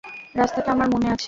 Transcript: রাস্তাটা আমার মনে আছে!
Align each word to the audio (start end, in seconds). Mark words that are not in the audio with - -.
রাস্তাটা 0.35 0.69
আমার 0.71 0.87
মনে 0.93 1.07
আছে! 1.07 1.19